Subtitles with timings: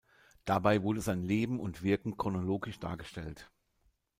[0.45, 3.51] Dabei wurde sein Leben und Wirken chronologisch dargestellt.